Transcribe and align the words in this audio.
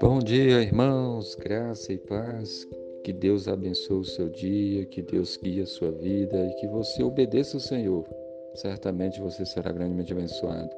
Bom 0.00 0.20
dia, 0.24 0.62
irmãos, 0.62 1.34
graça 1.34 1.92
e 1.92 1.98
paz. 1.98 2.66
Que 3.04 3.12
Deus 3.12 3.46
abençoe 3.46 3.98
o 3.98 4.04
seu 4.04 4.30
dia, 4.30 4.86
que 4.86 5.02
Deus 5.02 5.36
guie 5.36 5.60
a 5.60 5.66
sua 5.66 5.90
vida 5.90 6.46
e 6.46 6.54
que 6.54 6.66
você 6.68 7.02
obedeça 7.02 7.58
o 7.58 7.60
Senhor. 7.60 8.06
Certamente 8.54 9.20
você 9.20 9.44
será 9.44 9.70
grandemente 9.70 10.14
abençoado. 10.14 10.70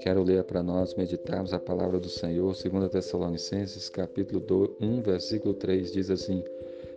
Quero 0.00 0.22
ler 0.22 0.44
para 0.44 0.62
nós 0.62 0.94
meditarmos 0.94 1.54
a 1.54 1.58
palavra 1.58 1.98
do 1.98 2.10
Senhor, 2.10 2.54
2 2.54 2.90
Tessalonicenses, 2.90 3.88
capítulo 3.88 4.76
1, 4.78 5.00
versículo 5.00 5.54
3, 5.54 5.92
diz 5.92 6.10
assim: 6.10 6.44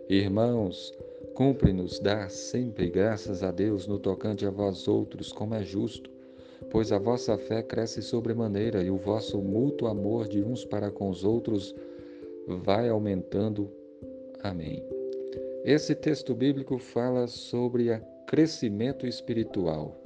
Irmãos, 0.06 0.92
cumpre-nos 1.34 1.98
dar 1.98 2.30
sempre 2.30 2.90
graças 2.90 3.42
a 3.42 3.50
Deus 3.50 3.86
no 3.86 3.98
tocante 3.98 4.44
a 4.44 4.50
vós 4.50 4.86
outros, 4.86 5.32
como 5.32 5.54
é 5.54 5.64
justo 5.64 6.19
pois 6.68 6.92
a 6.92 6.98
vossa 6.98 7.38
fé 7.38 7.62
cresce 7.62 8.02
sobremaneira 8.02 8.82
e 8.82 8.90
o 8.90 8.96
vosso 8.96 9.38
mútuo 9.40 9.88
amor 9.88 10.28
de 10.28 10.42
uns 10.42 10.64
para 10.64 10.90
com 10.90 11.08
os 11.08 11.24
outros 11.24 11.74
vai 12.46 12.88
aumentando. 12.88 13.70
Amém. 14.42 14.84
Esse 15.64 15.94
texto 15.94 16.34
bíblico 16.34 16.78
fala 16.78 17.26
sobre 17.26 17.90
o 17.90 18.00
crescimento 18.26 19.06
espiritual. 19.06 19.96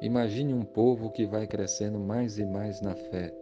Imagine 0.00 0.52
um 0.54 0.64
povo 0.64 1.10
que 1.10 1.26
vai 1.26 1.46
crescendo 1.46 1.98
mais 1.98 2.38
e 2.38 2.44
mais 2.44 2.80
na 2.80 2.94
fé, 2.94 3.32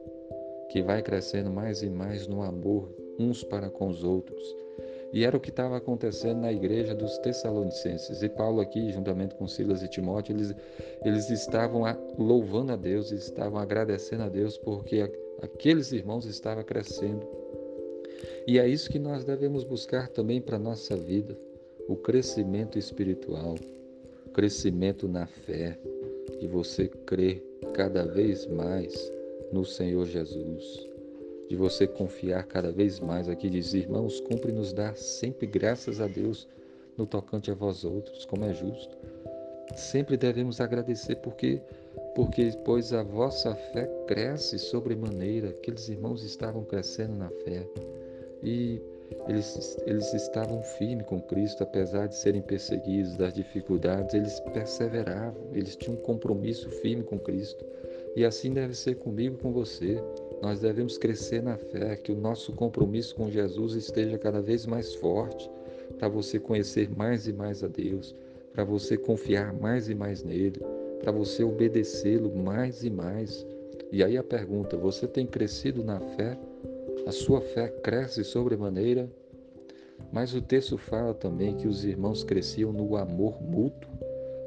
que 0.71 0.83
vai 0.83 1.03
crescendo 1.03 1.51
mais 1.51 1.83
e 1.83 1.89
mais 1.89 2.27
no 2.27 2.43
amor 2.43 2.95
uns 3.19 3.43
para 3.43 3.71
com 3.71 3.89
os 3.89 4.05
outros 4.05 4.61
e 5.13 5.25
era 5.25 5.37
o 5.37 5.41
que 5.41 5.51
estava 5.51 5.77
acontecendo 5.77 6.41
na 6.41 6.53
igreja 6.53 6.95
dos 6.95 7.19
Tessalonicenses. 7.19 8.23
E 8.23 8.29
Paulo 8.29 8.61
aqui, 8.61 8.91
juntamente 8.93 9.35
com 9.35 9.47
Silas 9.49 9.83
e 9.83 9.89
Timóteo, 9.89 10.37
eles, 10.37 10.55
eles 11.05 11.31
estavam 11.31 11.83
louvando 12.17 12.73
a 12.73 12.77
Deus, 12.77 13.11
estavam 13.11 13.59
agradecendo 13.59 14.23
a 14.23 14.29
Deus 14.29 14.57
porque 14.57 15.11
aqueles 15.43 15.91
irmãos 15.93 16.27
estavam 16.27 16.63
crescendo. 16.63 17.27
E 18.47 18.59
é 18.59 18.69
isso 18.69 18.91
que 18.91 18.99
nós 18.99 19.25
devemos 19.25 19.65
buscar 19.65 20.09
também 20.09 20.41
para 20.41 20.57
a 20.57 20.61
nossa 20.61 20.97
vida, 20.97 21.37
o 21.89 21.97
crescimento 21.97 22.79
espiritual, 22.79 23.57
o 24.27 24.31
crescimento 24.31 25.09
na 25.09 25.27
fé, 25.27 25.79
de 26.39 26.47
você 26.47 26.87
crer 26.89 27.43
cada 27.75 28.05
vez 28.05 28.47
mais 28.47 29.13
no 29.53 29.65
Senhor 29.65 30.07
Jesus 30.07 30.90
de 31.51 31.57
você 31.57 31.85
confiar 31.85 32.45
cada 32.45 32.71
vez 32.71 33.01
mais 33.01 33.29
aqui, 33.29 33.51
diz, 33.51 33.75
irmãos, 33.75 34.21
cumpre 34.21 34.53
nos 34.53 34.73
dar 34.73 34.95
sempre 34.95 35.49
graças 35.49 36.01
a 36.01 36.07
Deus 36.07 36.47
no 36.97 37.05
tocante 37.05 37.51
a 37.51 37.55
vós 37.55 37.85
outros, 37.85 38.25
como 38.25 38.45
é 38.45 38.55
justo. 38.55 38.97
Sempre 39.75 40.17
devemos 40.17 40.61
agradecer 40.61 41.17
porque 41.17 41.61
porque 42.15 42.53
pois 42.65 42.93
a 42.93 43.03
vossa 43.03 43.53
fé 43.55 43.91
cresce 44.07 44.61
sobremaneira. 44.61 45.49
Aqueles 45.49 45.89
irmãos 45.89 46.23
estavam 46.23 46.63
crescendo 46.63 47.17
na 47.17 47.31
fé 47.31 47.67
e 48.45 48.81
eles, 49.29 49.77
eles 49.87 50.15
estavam 50.15 50.63
firmes 50.63 51.07
com 51.07 51.21
Cristo, 51.21 51.65
apesar 51.65 52.07
de 52.07 52.15
serem 52.15 52.43
perseguidos, 52.43 53.17
das 53.17 53.35
dificuldades, 53.35 54.15
eles 54.15 54.39
perseveravam, 54.39 55.49
eles 55.53 55.75
tinham 55.75 55.99
um 55.99 56.03
compromisso 56.03 56.71
firme 56.71 57.03
com 57.03 57.19
Cristo. 57.19 57.65
E 58.15 58.25
assim 58.25 58.53
deve 58.53 58.75
ser 58.75 58.97
comigo, 58.97 59.37
com 59.39 59.53
você. 59.53 60.01
Nós 60.43 60.61
devemos 60.61 60.97
crescer 60.97 61.43
na 61.43 61.57
fé, 61.57 61.97
que 61.97 62.11
o 62.11 62.17
nosso 62.17 62.53
compromisso 62.53 63.15
com 63.15 63.31
Jesus 63.31 63.75
esteja 63.75 64.17
cada 64.17 64.41
vez 64.41 64.67
mais 64.67 64.95
forte, 64.95 65.51
para 65.99 66.09
você 66.09 66.39
conhecer 66.39 66.89
mais 66.97 67.27
e 67.27 67.33
mais 67.33 67.63
a 67.63 67.69
Deus, 67.69 68.15
para 68.53 68.65
você 68.65 68.97
confiar 68.97 69.53
mais 69.53 69.89
e 69.89 69.95
mais 69.95 70.23
nele, 70.23 70.61
para 70.99 71.13
você 71.13 71.45
obedecê-lo 71.45 72.35
mais 72.35 72.83
e 72.83 72.91
mais. 72.91 73.47
E 73.93 74.03
aí 74.03 74.17
a 74.17 74.23
pergunta: 74.23 74.77
você 74.77 75.07
tem 75.07 75.27
crescido 75.27 75.85
na 75.85 76.01
fé? 76.01 76.39
A 77.07 77.13
sua 77.13 77.41
fé 77.41 77.69
cresce 77.69 78.25
sobremaneira? 78.25 79.11
Mas 80.13 80.35
o 80.35 80.41
texto 80.41 80.79
fala 80.79 81.13
também 81.13 81.57
que 81.57 81.69
os 81.69 81.85
irmãos 81.85 82.25
cresciam 82.25 82.73
no 82.73 82.97
amor 82.97 83.43
mútuo, 83.43 83.91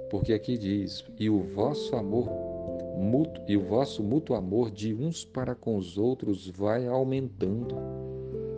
porque 0.09 0.33
aqui 0.33 0.57
diz: 0.57 1.05
e 1.19 1.29
o 1.29 1.39
vosso 1.39 1.95
amor 1.95 2.52
mútuo, 2.95 3.43
e 3.47 3.57
o 3.57 3.65
vosso 3.65 4.03
mútuo 4.03 4.35
amor 4.35 4.71
de 4.71 4.93
uns 4.93 5.25
para 5.25 5.55
com 5.55 5.75
os 5.77 5.97
outros 5.97 6.47
vai 6.49 6.87
aumentando. 6.87 7.75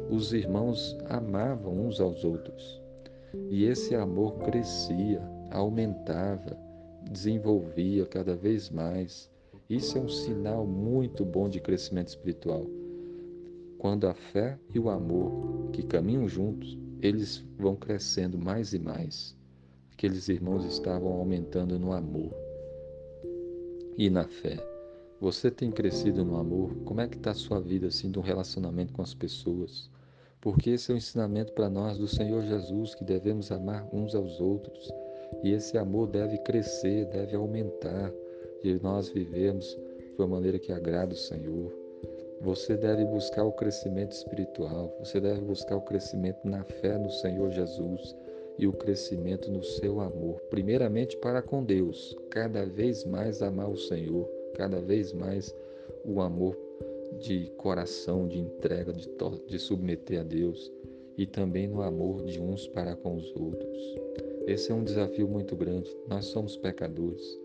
Os 0.10 0.34
irmãos 0.34 0.98
amavam 1.10 1.88
uns 1.88 2.00
aos 2.00 2.24
outros. 2.24 2.82
E 3.50 3.66
esse 3.66 3.96
amor 3.96 4.38
crescia, 4.40 5.22
aumentava, 5.52 6.58
desenvolvia 7.10 8.06
cada 8.06 8.36
vez 8.36 8.70
mais. 8.70 9.30
Isso 9.70 9.98
é 9.98 10.02
um 10.02 10.10
sinal 10.10 10.66
muito 10.66 11.26
bom 11.26 11.50
de 11.50 11.60
crescimento 11.60 12.10
espiritual. 12.10 12.66
Quando 13.78 14.08
a 14.08 14.14
fé 14.14 14.58
e 14.74 14.80
o 14.80 14.90
amor 14.90 15.70
que 15.72 15.84
caminham 15.84 16.28
juntos, 16.28 16.78
eles 17.02 17.44
vão 17.58 17.76
crescendo 17.76 18.38
mais 18.38 18.74
e 18.74 18.80
mais. 18.80 19.36
Aqueles 19.92 20.28
irmãos 20.30 20.66
estavam 20.66 21.14
aumentando 21.14 21.80
no 21.80 21.92
amor 21.92 22.45
e 23.98 24.10
na 24.10 24.28
fé. 24.28 24.58
Você 25.20 25.50
tem 25.50 25.72
crescido 25.72 26.26
no 26.26 26.38
amor? 26.38 26.76
Como 26.84 27.02
é 27.02 27.08
que 27.08 27.18
está 27.18 27.32
a 27.32 27.36
sua 27.36 27.60
vida 27.60 27.88
assim 27.88 28.12
do 28.12 28.20
relacionamento 28.20 28.94
com 28.94 29.02
as 29.02 29.14
pessoas? 29.14 29.90
Porque 30.42 30.72
esse 30.72 30.92
é 30.92 30.94
o 30.94 30.96
um 30.96 30.98
ensinamento 30.98 31.54
para 31.54 31.70
nós 31.70 31.98
do 31.98 32.08
Senhor 32.08 32.44
Jesus 32.44 32.94
que 32.94 33.04
devemos 33.04 33.52
amar 33.52 33.88
uns 33.94 34.14
aos 34.14 34.40
outros. 34.40 34.92
E 35.44 35.52
esse 35.52 35.78
amor 35.78 36.08
deve 36.08 36.38
crescer, 36.40 37.06
deve 37.06 37.36
aumentar, 37.36 38.12
de 38.62 38.82
nós 38.84 39.10
vivemos 39.10 39.66
de 39.66 40.16
uma 40.20 40.28
maneira 40.28 40.60
que 40.60 40.72
agrada 40.72 41.14
o 41.14 41.18
Senhor. 41.18 41.74
Você 42.42 42.76
deve 42.76 43.06
buscar 43.06 43.44
o 43.46 43.54
crescimento 43.54 44.12
espiritual, 44.12 44.94
você 45.00 45.20
deve 45.20 45.42
buscar 45.42 45.78
o 45.78 45.82
crescimento 45.82 46.40
na 46.44 46.64
fé 46.64 46.98
no 46.98 47.10
Senhor 47.10 47.50
Jesus 47.52 48.16
e 48.58 48.68
o 48.68 48.74
crescimento 48.74 49.52
no 49.52 49.64
seu 49.64 50.00
amor, 50.00 50.40
primeiramente 50.50 51.18
para 51.18 51.42
com 51.42 51.64
Deus, 51.64 52.16
cada 52.30 52.66
vez 52.66 53.04
mais 53.04 53.42
amar 53.42 53.70
o 53.70 53.78
Senhor, 53.78 54.30
cada 54.54 54.80
vez 54.82 55.12
mais 55.12 55.56
o 56.04 56.22
amor 56.22 56.58
de 57.20 57.52
coração, 57.58 58.28
de 58.28 58.40
entrega, 58.40 58.94
de, 58.94 59.10
de 59.48 59.60
submeter 59.60 60.22
a 60.22 60.24
Deus 60.24 60.72
e 61.18 61.26
também 61.26 61.68
no 61.68 61.82
amor 61.82 62.24
de 62.26 62.40
uns 62.40 62.68
para 62.68 62.96
com 62.96 63.16
os 63.16 63.34
outros. 63.36 63.96
Esse 64.48 64.72
é 64.72 64.76
um 64.76 64.84
desafio 64.84 65.28
muito 65.28 65.56
grande. 65.56 65.96
Nós 66.08 66.26
somos 66.26 66.58
pecadores, 66.58 67.40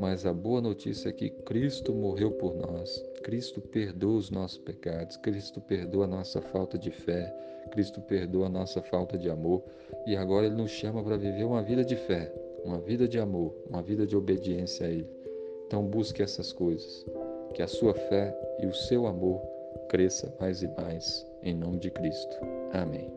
mas 0.00 0.24
a 0.24 0.32
boa 0.32 0.62
notícia 0.62 1.10
é 1.10 1.12
que 1.12 1.28
Cristo 1.28 1.92
morreu 1.92 2.32
por 2.32 2.54
nós. 2.56 3.04
Cristo 3.22 3.60
perdoa 3.60 4.16
os 4.16 4.30
nossos 4.30 4.56
pecados, 4.56 5.18
Cristo 5.18 5.60
perdoa 5.60 6.04
a 6.04 6.08
nossa 6.08 6.40
falta 6.40 6.78
de 6.78 6.90
fé, 6.90 7.30
Cristo 7.70 8.00
perdoa 8.00 8.46
a 8.46 8.48
nossa 8.48 8.80
falta 8.80 9.18
de 9.18 9.28
amor 9.28 9.62
e 10.06 10.16
agora 10.16 10.46
Ele 10.46 10.56
nos 10.56 10.70
chama 10.70 11.04
para 11.04 11.18
viver 11.18 11.44
uma 11.44 11.62
vida 11.62 11.84
de 11.84 11.96
fé, 11.96 12.32
uma 12.64 12.80
vida 12.80 13.06
de 13.06 13.18
amor, 13.18 13.54
uma 13.68 13.82
vida 13.82 14.06
de 14.06 14.16
obediência 14.16 14.86
a 14.86 14.90
Ele. 14.90 15.08
Então 15.66 15.84
busque 15.84 16.22
essas 16.22 16.50
coisas, 16.50 17.04
que 17.54 17.62
a 17.62 17.68
sua 17.68 17.92
fé 17.92 18.34
e 18.58 18.66
o 18.66 18.74
seu 18.74 19.06
amor 19.06 19.42
cresça 19.90 20.34
mais 20.40 20.62
e 20.62 20.68
mais, 20.68 21.26
em 21.42 21.54
nome 21.54 21.78
de 21.78 21.90
Cristo. 21.90 22.36
Amém. 22.72 23.12